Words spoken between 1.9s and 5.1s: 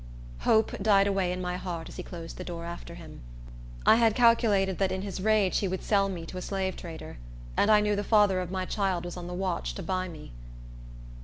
he closed the door after him. I had calculated that in